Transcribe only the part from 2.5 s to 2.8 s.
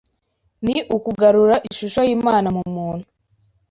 mu